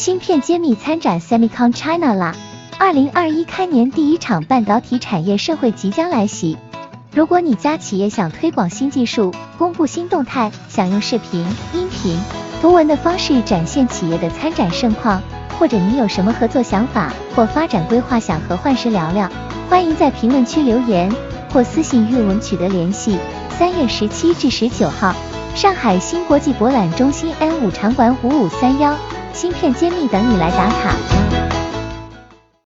[0.00, 2.34] 芯片揭秘参展 Semicon China 啦！
[2.78, 6.56] 二零二一开年第一场半导体产业盛会即将来袭。
[7.12, 11.44] 如果你家企业想推广新技术、公布新动态，想用视频、
[11.74, 12.18] 音频、
[12.62, 15.20] 图文的方式展现企业的参展盛况，
[15.58, 19.30] 或者你有什么合作想法或发展规划想和幻时聊聊，
[19.68, 21.14] 欢迎在评论区留言
[21.52, 23.18] 或私信阅文取得联系。
[23.50, 25.14] 三月十七至十九号，
[25.54, 28.96] 上海新国际博览中心 N 五场馆五五三幺
[29.32, 31.59] 芯片揭秘等你来打卡。